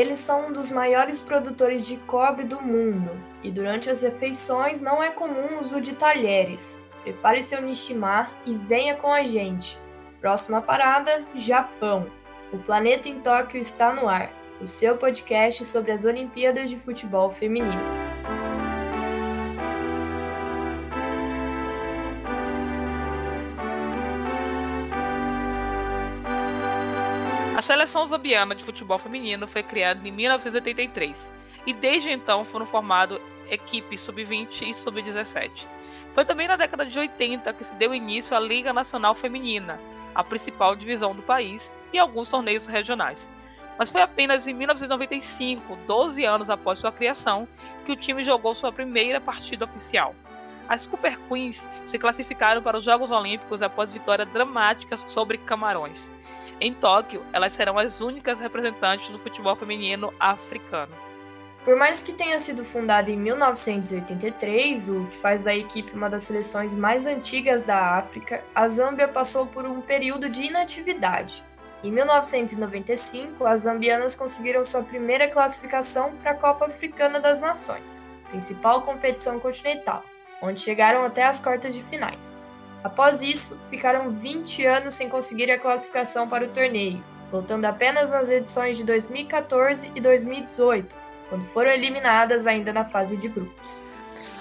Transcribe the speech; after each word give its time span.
Eles 0.00 0.18
são 0.18 0.46
um 0.46 0.52
dos 0.52 0.70
maiores 0.70 1.20
produtores 1.20 1.86
de 1.86 1.98
cobre 1.98 2.44
do 2.44 2.58
mundo 2.58 3.22
e 3.42 3.50
durante 3.50 3.90
as 3.90 4.00
refeições 4.00 4.80
não 4.80 5.02
é 5.02 5.10
comum 5.10 5.56
o 5.56 5.60
uso 5.60 5.78
de 5.78 5.94
talheres. 5.94 6.82
Prepare 7.02 7.42
seu 7.42 7.60
nishimar 7.60 8.32
e 8.46 8.54
venha 8.54 8.94
com 8.94 9.12
a 9.12 9.24
gente. 9.24 9.78
Próxima 10.18 10.62
parada: 10.62 11.22
Japão. 11.34 12.06
O 12.50 12.56
Planeta 12.56 13.10
em 13.10 13.20
Tóquio 13.20 13.60
está 13.60 13.92
no 13.92 14.08
ar, 14.08 14.32
o 14.58 14.66
seu 14.66 14.96
podcast 14.96 15.66
sobre 15.66 15.92
as 15.92 16.06
Olimpíadas 16.06 16.70
de 16.70 16.78
Futebol 16.78 17.28
Feminino. 17.28 17.82
Seleção 27.70 28.04
zambiana 28.04 28.52
de 28.52 28.64
futebol 28.64 28.98
feminino 28.98 29.46
foi 29.46 29.62
criada 29.62 30.00
em 30.08 30.10
1983 30.10 31.16
e 31.64 31.72
desde 31.72 32.10
então 32.10 32.44
foram 32.44 32.66
formadas 32.66 33.20
equipes 33.48 34.00
sub-20 34.00 34.62
e 34.62 34.74
sub-17. 34.74 35.52
Foi 36.12 36.24
também 36.24 36.48
na 36.48 36.56
década 36.56 36.84
de 36.84 36.98
80 36.98 37.52
que 37.52 37.62
se 37.62 37.72
deu 37.76 37.94
início 37.94 38.36
à 38.36 38.40
Liga 38.40 38.72
Nacional 38.72 39.14
Feminina, 39.14 39.78
a 40.12 40.24
principal 40.24 40.74
divisão 40.74 41.14
do 41.14 41.22
país, 41.22 41.70
e 41.92 41.98
alguns 42.00 42.26
torneios 42.26 42.66
regionais. 42.66 43.28
Mas 43.78 43.88
foi 43.88 44.02
apenas 44.02 44.48
em 44.48 44.52
1995, 44.52 45.78
12 45.86 46.24
anos 46.24 46.50
após 46.50 46.80
sua 46.80 46.90
criação, 46.90 47.46
que 47.86 47.92
o 47.92 47.96
time 47.96 48.24
jogou 48.24 48.52
sua 48.52 48.72
primeira 48.72 49.20
partida 49.20 49.64
oficial. 49.64 50.12
As 50.68 50.88
Cooper 50.88 51.16
Queens 51.28 51.64
se 51.86 52.00
classificaram 52.00 52.62
para 52.62 52.78
os 52.78 52.84
Jogos 52.84 53.12
Olímpicos 53.12 53.62
após 53.62 53.92
vitória 53.92 54.26
dramática 54.26 54.96
sobre 54.96 55.38
Camarões. 55.38 56.10
Em 56.60 56.74
Tóquio, 56.74 57.22
elas 57.32 57.54
serão 57.54 57.78
as 57.78 58.02
únicas 58.02 58.38
representantes 58.38 59.08
do 59.08 59.18
futebol 59.18 59.56
feminino 59.56 60.12
africano. 60.20 60.92
Por 61.64 61.74
mais 61.74 62.02
que 62.02 62.12
tenha 62.12 62.38
sido 62.38 62.64
fundada 62.64 63.10
em 63.10 63.16
1983, 63.16 64.88
o 64.90 65.06
que 65.06 65.16
faz 65.16 65.42
da 65.42 65.54
equipe 65.54 65.94
uma 65.94 66.10
das 66.10 66.24
seleções 66.24 66.76
mais 66.76 67.06
antigas 67.06 67.62
da 67.62 67.96
África, 67.96 68.42
a 68.54 68.68
Zâmbia 68.68 69.08
passou 69.08 69.46
por 69.46 69.64
um 69.64 69.80
período 69.80 70.28
de 70.28 70.44
inatividade. 70.44 71.44
Em 71.82 71.90
1995, 71.90 73.46
as 73.46 73.62
zambianas 73.62 74.14
conseguiram 74.14 74.62
sua 74.62 74.82
primeira 74.82 75.28
classificação 75.28 76.12
para 76.16 76.32
a 76.32 76.36
Copa 76.36 76.66
Africana 76.66 77.18
das 77.18 77.40
Nações, 77.40 78.04
principal 78.30 78.82
competição 78.82 79.40
continental, 79.40 80.04
onde 80.42 80.60
chegaram 80.60 81.04
até 81.04 81.24
as 81.24 81.40
quartas 81.40 81.74
de 81.74 81.82
finais. 81.82 82.39
Após 82.82 83.22
isso, 83.22 83.58
ficaram 83.68 84.10
20 84.10 84.64
anos 84.64 84.94
sem 84.94 85.08
conseguir 85.08 85.50
a 85.50 85.58
classificação 85.58 86.28
para 86.28 86.44
o 86.44 86.48
torneio, 86.48 87.02
voltando 87.30 87.64
apenas 87.66 88.10
nas 88.10 88.30
edições 88.30 88.76
de 88.76 88.84
2014 88.84 89.92
e 89.94 90.00
2018 90.00 91.10
quando 91.30 91.46
foram 91.46 91.70
eliminadas 91.70 92.46
ainda 92.46 92.72
na 92.72 92.84
fase 92.84 93.16
de 93.16 93.28
grupos. 93.28 93.84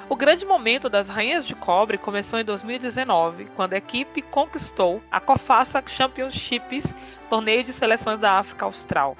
O 0.09 0.15
grande 0.15 0.43
momento 0.43 0.89
das 0.89 1.07
Rainhas 1.07 1.45
de 1.45 1.53
Cobre 1.53 1.99
começou 1.99 2.39
em 2.39 2.43
2019, 2.43 3.45
quando 3.55 3.73
a 3.73 3.77
equipe 3.77 4.23
conquistou 4.23 5.01
a 5.11 5.19
COFASA 5.19 5.83
Championships, 5.85 6.83
torneio 7.29 7.63
de 7.63 7.71
seleções 7.71 8.19
da 8.19 8.39
África 8.39 8.65
Austral. 8.65 9.15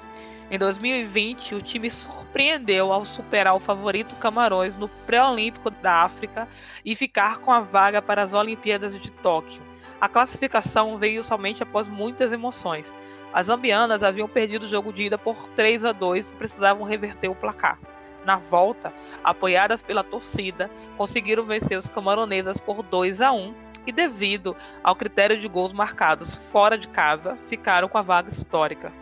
Em 0.50 0.58
2020, 0.58 1.54
o 1.54 1.62
time 1.62 1.88
surpreendeu 1.88 2.92
ao 2.92 3.04
superar 3.04 3.54
o 3.54 3.60
favorito 3.60 4.16
Camarões 4.16 4.76
no 4.76 4.88
pré-olímpico 4.88 5.70
da 5.70 6.02
África 6.02 6.48
e 6.84 6.94
ficar 6.96 7.38
com 7.38 7.52
a 7.52 7.60
vaga 7.60 8.02
para 8.02 8.22
as 8.22 8.34
Olimpíadas 8.34 8.98
de 8.98 9.10
Tóquio. 9.12 9.62
A 10.00 10.08
classificação 10.08 10.98
veio 10.98 11.22
somente 11.22 11.62
após 11.62 11.86
muitas 11.86 12.32
emoções, 12.32 12.92
as 13.32 13.46
zambianas 13.46 14.02
haviam 14.02 14.28
perdido 14.28 14.64
o 14.64 14.68
jogo 14.68 14.92
de 14.92 15.04
ida 15.04 15.16
por 15.16 15.36
3 15.48 15.84
a 15.84 15.92
2 15.92 16.30
e 16.30 16.34
precisavam 16.34 16.84
reverter 16.84 17.28
o 17.28 17.34
placar. 17.34 17.78
Na 18.24 18.36
volta, 18.36 18.92
apoiadas 19.22 19.82
pela 19.82 20.02
torcida, 20.02 20.70
conseguiram 20.96 21.44
vencer 21.44 21.78
os 21.78 21.88
camaronesas 21.88 22.58
por 22.58 22.82
2 22.82 23.20
a 23.20 23.32
1 23.32 23.54
e, 23.86 23.92
devido 23.92 24.56
ao 24.82 24.96
critério 24.96 25.38
de 25.38 25.48
gols 25.48 25.72
marcados 25.72 26.36
fora 26.50 26.76
de 26.76 26.88
casa, 26.88 27.38
ficaram 27.48 27.88
com 27.88 27.96
a 27.96 28.02
vaga 28.02 28.28
histórica. 28.28 28.92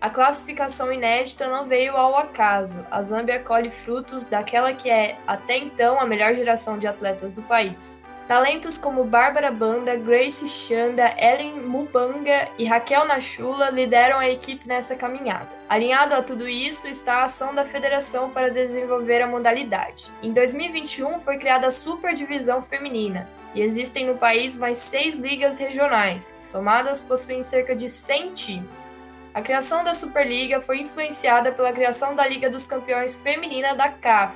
A 0.00 0.08
classificação 0.08 0.90
inédita 0.90 1.46
não 1.46 1.66
veio 1.66 1.94
ao 1.94 2.16
acaso. 2.16 2.86
A 2.90 3.02
Zâmbia 3.02 3.38
colhe 3.38 3.70
frutos 3.70 4.24
daquela 4.24 4.72
que 4.72 4.88
é, 4.88 5.18
até 5.26 5.58
então, 5.58 6.00
a 6.00 6.06
melhor 6.06 6.34
geração 6.34 6.78
de 6.78 6.86
atletas 6.86 7.34
do 7.34 7.42
país. 7.42 8.02
Talentos 8.26 8.78
como 8.78 9.04
Bárbara 9.04 9.50
Banda, 9.50 9.96
Grace 9.96 10.48
Chanda, 10.48 11.14
Ellen 11.18 11.60
Mubanga 11.60 12.48
e 12.56 12.64
Raquel 12.64 13.04
Nachula 13.04 13.68
lideram 13.68 14.18
a 14.18 14.30
equipe 14.30 14.66
nessa 14.66 14.96
caminhada. 14.96 15.48
Alinhado 15.68 16.14
a 16.14 16.22
tudo 16.22 16.48
isso 16.48 16.88
está 16.88 17.16
a 17.16 17.24
ação 17.24 17.54
da 17.54 17.66
federação 17.66 18.30
para 18.30 18.50
desenvolver 18.50 19.20
a 19.20 19.26
modalidade. 19.26 20.10
Em 20.22 20.32
2021 20.32 21.18
foi 21.18 21.36
criada 21.36 21.66
a 21.66 21.72
Superdivisão 21.72 22.62
Feminina, 22.62 23.28
e 23.54 23.60
existem 23.60 24.06
no 24.06 24.16
país 24.16 24.56
mais 24.56 24.78
seis 24.78 25.16
ligas 25.16 25.58
regionais, 25.58 26.30
que 26.38 26.44
somadas 26.44 27.02
possuem 27.02 27.42
cerca 27.42 27.74
de 27.74 27.88
100 27.88 28.32
times. 28.32 28.99
A 29.32 29.40
criação 29.40 29.84
da 29.84 29.94
Superliga 29.94 30.60
foi 30.60 30.80
influenciada 30.80 31.52
pela 31.52 31.72
criação 31.72 32.16
da 32.16 32.26
Liga 32.26 32.50
dos 32.50 32.66
Campeões 32.66 33.16
Feminina 33.16 33.76
da 33.76 33.88
CAF, 33.88 34.34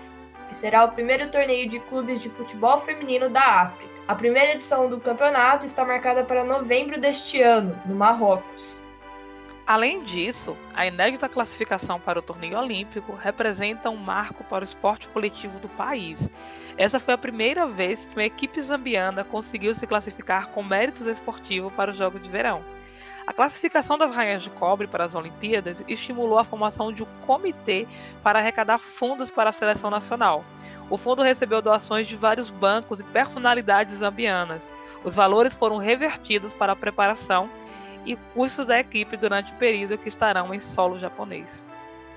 que 0.49 0.55
será 0.55 0.85
o 0.85 0.93
primeiro 0.93 1.29
torneio 1.33 1.69
de 1.69 1.81
clubes 1.81 2.21
de 2.21 2.31
futebol 2.31 2.81
feminino 2.81 3.29
da 3.29 3.63
África. 3.63 3.93
A 4.07 4.15
primeira 4.15 4.53
edição 4.53 4.89
do 4.89 5.01
campeonato 5.01 5.67
está 5.67 5.85
marcada 5.85 6.23
para 6.23 6.45
novembro 6.45 7.01
deste 7.01 7.43
ano, 7.43 7.77
no 7.85 7.97
Marrocos. 7.97 8.81
Além 9.67 10.05
disso, 10.05 10.57
a 10.73 10.87
inédita 10.87 11.29
classificação 11.29 11.99
para 11.99 12.21
o 12.21 12.23
torneio 12.23 12.57
olímpico 12.57 13.17
representa 13.17 13.91
um 13.91 13.97
marco 13.97 14.45
para 14.45 14.63
o 14.63 14.65
esporte 14.65 15.09
coletivo 15.09 15.59
do 15.59 15.69
país. 15.71 16.31
Essa 16.79 17.01
foi 17.01 17.15
a 17.15 17.19
primeira 17.19 17.67
vez 17.67 18.07
que 18.07 18.15
uma 18.15 18.25
equipe 18.25 18.63
zambiana 18.63 19.25
conseguiu 19.25 19.75
se 19.75 19.89
classificar 19.89 20.51
com 20.51 20.63
méritos 20.63 21.09
esportivos 21.09 21.73
para 21.73 21.91
os 21.91 21.97
Jogos 21.97 22.23
de 22.23 22.29
Verão. 22.29 22.63
A 23.27 23.33
classificação 23.33 23.97
das 23.97 24.15
rainhas 24.15 24.43
de 24.43 24.51
cobre 24.51 24.87
para 24.87 25.05
as 25.05 25.15
Olimpíadas 25.15 25.83
estimulou 25.89 26.39
a 26.39 26.45
formação 26.45 26.93
de 26.93 27.03
um 27.03 27.07
comitê 27.27 27.87
para 28.23 28.39
arrecadar 28.39 28.79
fundos 28.79 29.31
para 29.31 29.49
a 29.49 29.53
seleção 29.53 29.89
nacional. 29.89 30.45
O 30.91 30.99
fundo 30.99 31.23
recebeu 31.23 31.63
doações 31.63 32.07
de 32.07 32.17
vários 32.17 32.51
bancos 32.51 33.01
e 33.01 33.05
personalidades 33.05 33.97
zambianas. 33.97 34.69
Os 35.03 35.15
valores 35.15 35.55
foram 35.55 35.79
revertidos 35.79 36.53
para 36.53 36.73
a 36.73 36.77
preparação 36.77 37.49
e 38.05 38.15
custos 38.35 38.67
da 38.67 38.79
equipe 38.79 39.17
durante 39.17 39.53
o 39.53 39.57
período 39.57 39.97
que 39.97 40.11
estarão 40.11 40.55
em 40.55 40.61
solo 40.61 40.99
japonês. 40.99 41.65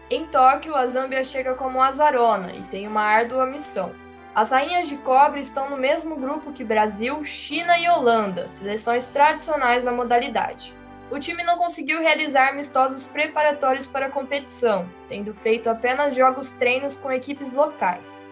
Em 0.09 0.25
Tóquio, 0.25 0.75
a 0.75 0.85
Zâmbia 0.85 1.23
chega 1.23 1.53
como 1.55 1.81
azarona 1.81 2.51
e 2.53 2.61
tem 2.63 2.85
uma 2.85 3.01
árdua 3.01 3.45
missão. 3.45 3.93
As 4.35 4.51
rainhas 4.51 4.87
de 4.87 4.97
cobre 4.97 5.39
estão 5.39 5.69
no 5.69 5.77
mesmo 5.77 6.17
grupo 6.17 6.51
que 6.51 6.63
Brasil, 6.63 7.23
China 7.23 7.77
e 7.77 7.89
Holanda, 7.89 8.47
seleções 8.47 9.07
tradicionais 9.07 9.83
na 9.83 9.91
modalidade. 9.91 10.73
O 11.09 11.17
time 11.19 11.41
não 11.41 11.57
conseguiu 11.57 12.01
realizar 12.01 12.49
amistosos 12.49 13.05
preparatórios 13.07 13.87
para 13.87 14.07
a 14.07 14.09
competição, 14.09 14.89
tendo 15.07 15.33
feito 15.33 15.69
apenas 15.69 16.13
jogos 16.13 16.51
treinos 16.51 16.97
com 16.97 17.09
equipes 17.09 17.53
locais. 17.55 18.27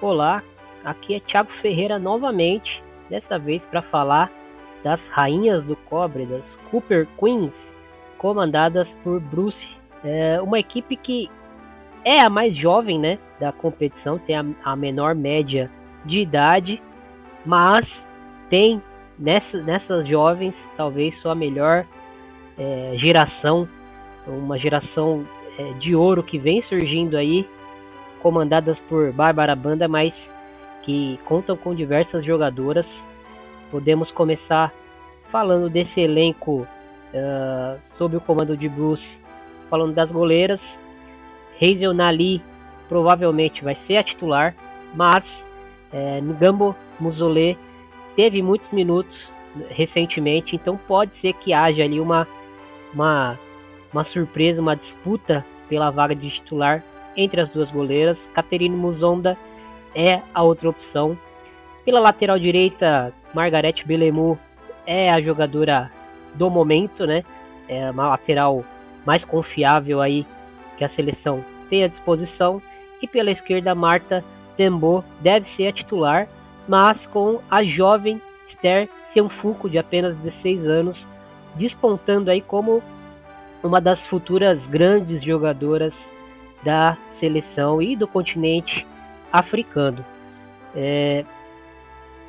Olá, 0.00 0.42
aqui 0.84 1.14
é 1.14 1.20
Thiago 1.20 1.52
Ferreira 1.52 2.00
novamente, 2.00 2.82
dessa 3.08 3.38
vez 3.38 3.64
para 3.64 3.80
falar 3.80 4.28
das 4.82 5.06
Rainhas 5.06 5.62
do 5.62 5.76
Cobre, 5.76 6.26
das 6.26 6.58
Cooper 6.68 7.06
Queens, 7.16 7.76
comandadas 8.18 8.94
por 9.04 9.20
Bruce, 9.20 9.76
é 10.04 10.42
uma 10.42 10.58
equipe 10.58 10.96
que 10.96 11.30
é 12.04 12.20
a 12.22 12.28
mais 12.28 12.56
jovem 12.56 12.98
né, 12.98 13.20
da 13.38 13.52
competição, 13.52 14.18
tem 14.18 14.36
a, 14.36 14.44
a 14.64 14.74
menor 14.74 15.14
média 15.14 15.70
de 16.04 16.18
idade, 16.18 16.82
mas 17.46 18.04
tem 18.48 18.82
nessa, 19.22 19.58
nessas 19.58 20.06
jovens, 20.06 20.54
talvez 20.76 21.16
sua 21.16 21.34
melhor 21.34 21.86
é, 22.58 22.94
geração, 22.96 23.68
uma 24.26 24.58
geração 24.58 25.24
é, 25.56 25.72
de 25.78 25.94
ouro 25.94 26.22
que 26.22 26.38
vem 26.38 26.60
surgindo 26.60 27.16
aí, 27.16 27.48
comandadas 28.20 28.80
por 28.80 29.12
Bárbara 29.12 29.54
Banda, 29.54 29.86
mas 29.86 30.30
que 30.82 31.18
contam 31.24 31.56
com 31.56 31.72
diversas 31.74 32.24
jogadoras. 32.24 32.86
Podemos 33.70 34.10
começar 34.10 34.72
falando 35.30 35.70
desse 35.70 36.00
elenco 36.00 36.66
uh, 37.14 37.78
sob 37.84 38.16
o 38.16 38.20
comando 38.20 38.56
de 38.56 38.68
Bruce, 38.68 39.16
falando 39.70 39.94
das 39.94 40.12
goleiras. 40.12 40.60
Hazel 41.60 41.94
Nali 41.94 42.42
provavelmente 42.88 43.64
vai 43.64 43.74
ser 43.74 43.96
a 43.96 44.02
titular, 44.02 44.54
mas 44.94 45.46
é, 45.92 46.20
Ngambo 46.20 46.76
Muzolê 47.00 47.56
teve 48.16 48.42
muitos 48.42 48.70
minutos 48.72 49.30
recentemente, 49.70 50.56
então 50.56 50.76
pode 50.76 51.16
ser 51.16 51.32
que 51.34 51.52
haja 51.52 51.84
ali 51.84 52.00
uma, 52.00 52.26
uma, 52.94 53.38
uma 53.92 54.04
surpresa, 54.04 54.60
uma 54.60 54.76
disputa 54.76 55.44
pela 55.68 55.90
vaga 55.90 56.14
de 56.14 56.30
titular 56.30 56.82
entre 57.16 57.40
as 57.40 57.50
duas 57.50 57.70
goleiras. 57.70 58.28
Caterine 58.34 58.76
Muzonda 58.76 59.36
é 59.94 60.20
a 60.34 60.42
outra 60.42 60.68
opção. 60.68 61.16
Pela 61.84 62.00
lateral 62.00 62.38
direita, 62.38 63.12
Margarete 63.34 63.86
Belemu 63.86 64.38
é 64.86 65.10
a 65.10 65.20
jogadora 65.20 65.90
do 66.34 66.48
momento, 66.48 67.06
né? 67.06 67.24
É 67.68 67.90
uma 67.90 68.08
lateral 68.08 68.64
mais 69.04 69.24
confiável 69.24 70.00
aí 70.00 70.26
que 70.78 70.84
a 70.84 70.88
seleção 70.88 71.44
tem 71.68 71.84
à 71.84 71.88
disposição. 71.88 72.62
E 73.00 73.06
pela 73.06 73.30
esquerda, 73.30 73.74
Marta 73.74 74.24
Tembo 74.56 75.04
deve 75.20 75.48
ser 75.48 75.68
a 75.68 75.72
titular, 75.72 76.28
mas 76.68 77.06
com 77.06 77.40
a 77.50 77.62
jovem 77.64 78.20
Esther 78.46 78.88
Cianfuco, 79.12 79.68
de 79.68 79.78
apenas 79.78 80.16
16 80.18 80.66
anos, 80.66 81.08
despontando 81.54 82.30
aí 82.30 82.40
como 82.40 82.82
uma 83.62 83.80
das 83.80 84.04
futuras 84.04 84.66
grandes 84.66 85.22
jogadoras 85.22 85.94
da 86.62 86.96
seleção 87.18 87.80
e 87.82 87.96
do 87.96 88.06
continente 88.06 88.86
africano. 89.32 90.04
É, 90.74 91.24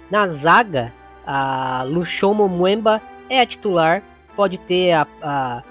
na 0.10 0.28
zaga, 0.30 0.92
a 1.26 1.84
Luchomo 1.88 2.48
Mwemba 2.48 3.02
é 3.30 3.42
a 3.42 3.46
titular, 3.46 4.04
pode 4.36 4.58
ter 4.58 4.92
a, 4.92 5.08
a, 5.22 5.64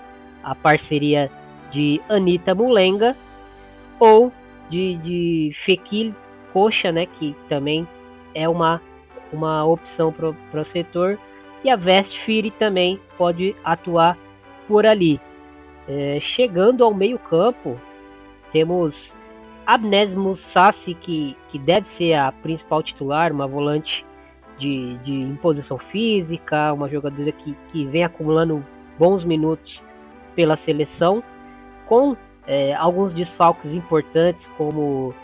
a 0.43 0.55
parceria 0.55 1.31
de 1.71 2.01
Anita 2.09 2.55
Mulenga 2.55 3.17
ou 3.99 4.33
de, 4.69 4.97
de 4.97 6.15
Coxa, 6.53 6.93
né, 6.93 7.07
que 7.07 7.37
também 7.49 7.87
é 8.35 8.49
uma, 8.49 8.81
uma 9.33 9.65
opção 9.65 10.13
para 10.13 10.61
o 10.61 10.65
setor. 10.65 11.19
E 11.65 11.71
a 11.71 11.77
Vestfire 11.77 12.51
também 12.51 13.01
pode 13.17 13.55
atuar 13.65 14.19
por 14.67 14.85
ali. 14.85 15.21
É, 15.89 16.19
chegando 16.21 16.85
ao 16.85 16.93
meio 16.93 17.19
campo, 17.19 17.79
temos 18.53 19.15
Abnes 19.67 20.15
Mussassi, 20.15 20.95
que, 20.95 21.37
que 21.49 21.59
deve 21.59 21.89
ser 21.89 22.15
a 22.15 22.33
principal 22.33 22.83
titular, 22.83 23.33
uma 23.33 23.47
volante 23.47 24.05
de, 24.59 24.97
de 24.99 25.13
imposição 25.13 25.79
física, 25.79 26.73
uma 26.73 26.89
jogadora 26.89 27.33
que, 27.33 27.57
que 27.71 27.85
vem 27.87 28.05
acumulando 28.05 28.65
bons 28.99 29.25
minutos 29.25 29.83
pela 30.35 30.57
seleção, 30.57 31.23
com 31.87 32.17
é, 32.47 32.75
alguns 32.75 33.13
desfalques 33.13 33.73
importantes, 33.73 34.49
como 34.57 35.15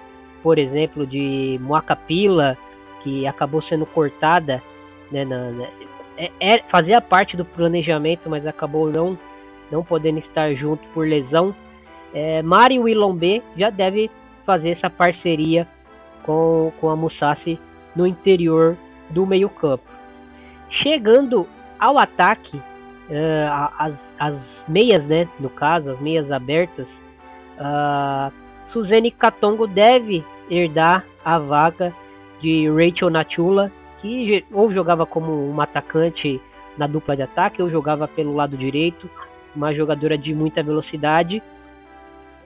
por 0.42 0.58
exemplo 0.58 1.06
de 1.06 1.58
Moacapila, 1.60 2.56
que 3.08 3.26
acabou 3.26 3.62
sendo 3.62 3.86
cortada, 3.86 4.62
né, 5.10 5.24
na, 5.24 5.50
na, 5.50 5.64
é, 6.16 6.30
é, 6.38 6.58
fazia 6.58 7.00
parte 7.00 7.36
do 7.36 7.44
planejamento, 7.44 8.28
mas 8.28 8.46
acabou 8.46 8.90
não, 8.90 9.18
não 9.70 9.82
podendo 9.82 10.18
estar 10.18 10.52
junto 10.54 10.86
por 10.88 11.06
lesão. 11.06 11.54
É, 12.12 12.42
Mari 12.42 12.78
Willombe 12.78 13.42
já 13.56 13.70
deve 13.70 14.10
fazer 14.44 14.70
essa 14.70 14.90
parceria 14.90 15.66
com, 16.22 16.72
com 16.80 16.90
a 16.90 16.96
Musashi 16.96 17.58
no 17.96 18.06
interior 18.06 18.76
do 19.08 19.24
meio-campo. 19.24 19.84
Chegando 20.70 21.46
ao 21.78 21.96
ataque, 21.98 22.56
uh, 22.56 23.72
as, 23.78 23.94
as 24.18 24.64
meias, 24.68 25.06
né, 25.06 25.26
no 25.40 25.48
caso, 25.48 25.90
as 25.90 26.00
meias 26.00 26.30
abertas, 26.30 27.00
uh, 27.58 28.32
Suzane 28.66 29.10
Katongo 29.10 29.66
deve 29.66 30.22
herdar 30.50 31.04
a 31.24 31.38
vaga 31.38 31.94
de 32.40 32.68
Rachel 32.68 33.10
Natula, 33.10 33.70
que 34.00 34.44
ou 34.52 34.72
jogava 34.72 35.04
como 35.04 35.48
uma 35.48 35.64
atacante 35.64 36.40
na 36.76 36.86
dupla 36.86 37.16
de 37.16 37.22
ataque, 37.22 37.60
ou 37.60 37.70
jogava 37.70 38.06
pelo 38.06 38.34
lado 38.34 38.56
direito, 38.56 39.10
uma 39.54 39.74
jogadora 39.74 40.16
de 40.16 40.34
muita 40.34 40.62
velocidade, 40.62 41.42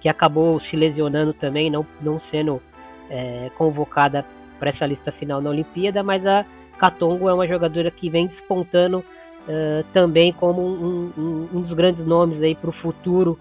que 0.01 0.09
acabou 0.09 0.59
se 0.59 0.77
lesionando 0.77 1.33
também, 1.33 1.71
não, 1.71 1.87
não 2.01 2.21
sendo 2.21 2.61
é, 3.11 3.51
convocada 3.57 4.25
para 4.59 4.71
essa 4.71 4.87
lista 4.87 5.13
final 5.13 5.41
na 5.41 5.51
Olimpíada, 5.51 6.03
mas 6.03 6.25
a 6.25 6.45
Katongo 6.79 7.29
é 7.29 7.35
uma 7.35 7.47
jogadora 7.47 7.91
que 7.91 8.09
vem 8.09 8.27
despontando 8.27 8.99
uh, 8.99 9.85
também 9.93 10.33
como 10.33 10.63
um, 10.63 11.13
um, 11.17 11.49
um, 11.53 11.61
dos 11.61 11.73
grandes 11.73 12.05
nomes 12.05 12.43
aí 12.43 12.55
para 12.55 12.71
o 12.71 12.73
futuro 12.73 13.39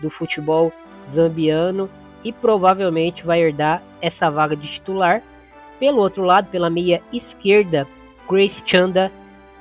do 0.00 0.10
futebol 0.10 0.72
zambiano 1.12 1.88
e 2.22 2.32
provavelmente 2.32 3.24
vai 3.24 3.40
herdar 3.40 3.82
essa 4.00 4.30
vaga 4.30 4.56
de 4.56 4.68
titular. 4.68 5.22
Pelo 5.84 6.00
outro 6.00 6.24
lado, 6.24 6.48
pela 6.48 6.70
meia 6.70 7.02
esquerda, 7.12 7.86
Grace 8.26 8.62
Chanda 8.64 9.12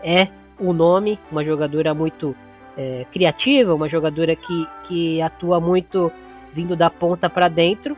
é 0.02 0.30
o 0.58 0.72
nome, 0.72 1.20
uma 1.30 1.44
jogadora 1.44 1.94
muito 1.94 2.34
é, 2.78 3.06
criativa, 3.12 3.76
uma 3.76 3.90
jogadora 3.90 4.34
que, 4.34 4.68
que 4.88 5.22
atua 5.22 5.60
muito 5.60 6.10
vindo 6.54 6.78
da 6.78 6.90
ponta 6.90 7.30
para 7.30 7.50
dentro. 7.50 7.98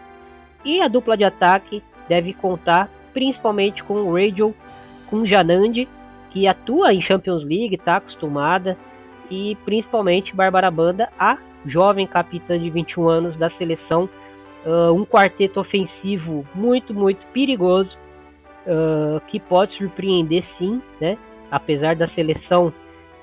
E 0.64 0.82
a 0.82 0.88
dupla 0.88 1.16
de 1.16 1.24
ataque 1.24 1.84
deve 2.10 2.34
contar 2.34 2.90
principalmente 3.14 3.84
com 3.84 3.94
o 3.94 4.16
Rachel, 4.16 4.56
com 5.08 5.24
Janandi, 5.24 5.88
que 6.32 6.48
atua 6.48 6.96
em 6.96 7.04
Champions 7.04 7.44
League, 7.44 7.76
está 7.76 7.98
acostumada, 7.98 8.76
e 9.30 9.56
principalmente 9.64 10.36
Bárbara 10.36 10.72
Banda, 10.72 11.10
a 11.20 11.38
jovem 11.64 12.08
capitã 12.08 12.58
de 12.58 12.72
21 12.72 13.08
anos 13.08 13.38
da 13.38 13.52
seleção. 13.52 14.10
Uh, 14.66 14.92
um 14.92 15.06
quarteto 15.06 15.60
ofensivo 15.60 16.44
muito, 16.56 16.92
muito 16.92 17.24
perigoso, 17.28 17.96
uh, 18.66 19.20
que 19.28 19.40
pode 19.40 19.74
surpreender 19.74 20.44
sim, 20.44 20.82
né? 21.00 21.18
Apesar 21.50 21.96
da 21.96 22.08
seleção 22.08 22.74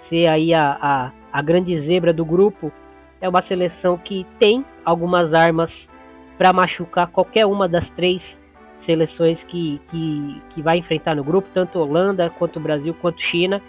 ser 0.01 0.29
aí 0.29 0.53
a, 0.55 0.79
a, 0.81 1.13
a 1.33 1.43
grande 1.43 1.79
zebra 1.81 2.13
do 2.13 2.25
grupo, 2.25 2.73
é 3.21 3.29
uma 3.29 3.43
seleção 3.43 3.97
que 3.97 4.27
tem 4.39 4.65
algumas 4.85 5.33
armas 5.33 5.89
para 6.37 6.53
machucar 6.53 7.07
qualquer 7.07 7.47
uma 7.47 7.69
das 7.69 7.89
três 7.91 8.41
seleções 8.81 9.45
que, 9.45 9.81
que, 9.91 10.43
que 10.51 10.63
vai 10.63 10.79
enfrentar 10.79 11.15
no 11.15 11.23
grupo, 11.23 11.49
tanto 11.55 11.79
Holanda, 11.79 12.31
quanto 12.31 12.59
Brasil, 12.59 12.95
quanto 13.01 13.23
China. 13.23 13.63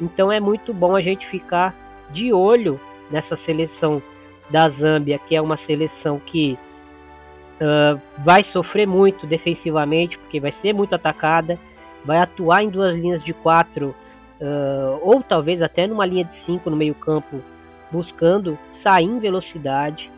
Então 0.00 0.30
é 0.30 0.38
muito 0.38 0.72
bom 0.72 0.94
a 0.94 1.00
gente 1.00 1.26
ficar 1.26 1.74
de 2.10 2.32
olho 2.32 2.80
nessa 3.10 3.36
seleção 3.36 4.00
da 4.48 4.68
Zâmbia, 4.68 5.18
que 5.18 5.34
é 5.34 5.42
uma 5.42 5.56
seleção 5.56 6.20
que 6.24 6.56
uh, 7.60 8.00
vai 8.18 8.42
sofrer 8.42 8.86
muito 8.86 9.26
defensivamente, 9.26 10.18
porque 10.18 10.40
vai 10.40 10.52
ser 10.52 10.72
muito 10.72 10.94
atacada, 10.94 11.58
vai 12.04 12.18
atuar 12.18 12.62
em 12.62 12.68
duas 12.68 12.94
linhas 12.94 13.22
de 13.22 13.32
quatro, 13.32 13.94
uh, 14.40 14.98
ou 15.02 15.22
talvez 15.22 15.62
até 15.62 15.86
numa 15.86 16.06
linha 16.06 16.24
de 16.24 16.36
cinco 16.36 16.70
no 16.70 16.76
meio 16.76 16.94
campo, 16.94 17.40
buscando 17.90 18.58
sair 18.72 19.04
em 19.04 19.18
velocidade 19.18 20.10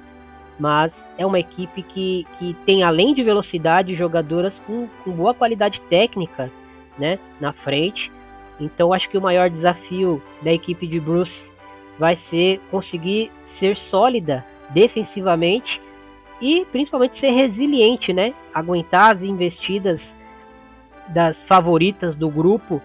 mas 0.59 1.05
é 1.19 1.27
uma 1.27 1.41
equipe 1.41 1.83
que, 1.83 2.27
que 2.39 2.55
tem, 2.65 2.83
além 2.83 3.15
de 3.15 3.23
velocidade, 3.23 3.97
jogadoras 3.97 4.61
com, 4.61 4.87
com 5.03 5.11
boa 5.11 5.35
qualidade 5.35 5.81
técnica 5.89 6.51
né, 6.99 7.19
na 7.41 7.53
frente. 7.53 8.13
Então, 8.61 8.93
acho 8.93 9.09
que 9.09 9.19
o 9.19 9.21
maior 9.21 9.51
desafio 9.51 10.23
da 10.43 10.53
equipe 10.53 10.87
de 10.87 11.01
Bruce 11.01 11.49
vai 11.99 12.17
ser 12.17 12.61
conseguir 12.71 13.31
ser 13.49 13.77
sólida 13.77 14.45
defensivamente 14.71 15.81
e 16.43 16.67
principalmente 16.73 17.17
ser 17.17 17.31
resiliente, 17.31 18.13
né? 18.13 18.35
Aguentar 18.53 19.15
as 19.15 19.23
investidas 19.23 20.15
das 21.09 21.45
favoritas 21.45 22.17
do 22.17 22.29
grupo 22.29 22.83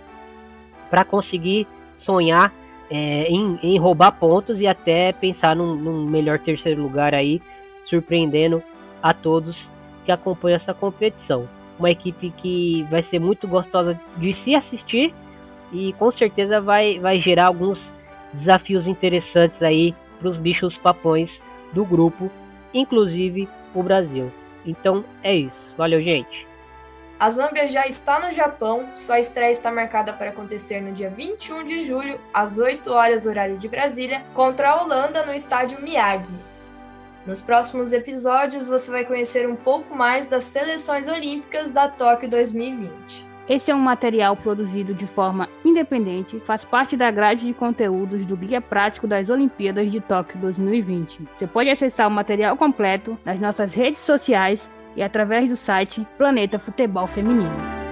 para 0.91 1.03
conseguir 1.03 1.67
sonhar 1.97 2.53
é, 2.89 3.27
em, 3.27 3.59
em, 3.63 3.77
roubar 3.79 4.11
pontos 4.11 4.61
e 4.61 4.67
até 4.67 5.11
pensar 5.11 5.55
num, 5.55 5.75
num 5.75 6.05
melhor 6.05 6.37
terceiro 6.39 6.81
lugar 6.81 7.15
aí 7.15 7.41
surpreendendo 7.83 8.61
a 9.01 9.13
todos 9.13 9.67
que 10.05 10.11
acompanham 10.11 10.55
essa 10.55 10.73
competição. 10.73 11.49
Uma 11.79 11.89
equipe 11.89 12.29
que 12.37 12.83
vai 12.91 13.01
ser 13.01 13.19
muito 13.19 13.47
gostosa 13.47 13.99
de 14.17 14.33
se 14.33 14.55
assistir 14.55 15.13
e 15.73 15.93
com 15.93 16.11
certeza 16.11 16.61
vai, 16.61 16.99
vai 16.99 17.19
gerar 17.19 17.47
alguns 17.47 17.91
desafios 18.33 18.87
interessantes 18.87 19.61
aí 19.63 19.95
para 20.19 20.29
os 20.29 20.37
bichos 20.37 20.77
papões 20.77 21.41
do 21.73 21.83
grupo, 21.83 22.31
inclusive 22.73 23.47
o 23.73 23.83
Brasil. 23.83 24.31
Então 24.65 25.03
é 25.23 25.35
isso. 25.35 25.73
Valeu, 25.77 26.01
gente. 26.01 26.47
A 27.19 27.31
Zâmbia 27.31 27.67
já 27.67 27.87
está 27.87 28.19
no 28.19 28.31
Japão, 28.31 28.89
sua 28.95 29.19
estreia 29.19 29.51
está 29.51 29.71
marcada 29.71 30.13
para 30.13 30.29
acontecer 30.29 30.81
no 30.81 30.91
dia 30.91 31.09
21 31.09 31.63
de 31.63 31.79
julho, 31.79 32.19
às 32.31 32.59
8 32.59 32.91
horas 32.93 33.25
horário 33.25 33.57
de 33.57 33.67
Brasília, 33.67 34.21
contra 34.35 34.69
a 34.69 34.83
Holanda 34.83 35.25
no 35.25 35.33
estádio 35.33 35.81
Miyagi. 35.81 36.31
Nos 37.25 37.41
próximos 37.41 37.91
episódios 37.91 38.69
você 38.69 38.91
vai 38.91 39.03
conhecer 39.03 39.49
um 39.49 39.55
pouco 39.55 39.95
mais 39.95 40.27
das 40.27 40.43
seleções 40.43 41.07
olímpicas 41.07 41.71
da 41.71 41.89
Tóquio 41.89 42.29
2020. 42.29 43.26
Esse 43.49 43.71
é 43.71 43.75
um 43.75 43.79
material 43.79 44.35
produzido 44.35 44.93
de 44.93 45.07
forma 45.07 45.47
independente, 45.63 46.41
faz 46.41 46.65
parte 46.65 46.97
da 46.97 47.09
grade 47.09 47.45
de 47.45 47.53
conteúdos 47.53 48.25
do 48.25 48.35
Guia 48.35 48.59
Prático 48.59 49.07
das 49.07 49.29
Olimpíadas 49.29 49.89
de 49.89 50.01
Tóquio 50.01 50.37
2020. 50.39 51.21
Você 51.33 51.47
pode 51.47 51.69
acessar 51.69 52.09
o 52.09 52.11
material 52.11 52.57
completo 52.57 53.17
nas 53.23 53.39
nossas 53.39 53.73
redes 53.73 54.01
sociais 54.01 54.69
e 54.97 55.01
através 55.01 55.47
do 55.47 55.55
site 55.55 56.05
Planeta 56.17 56.59
Futebol 56.59 57.07
Feminino. 57.07 57.86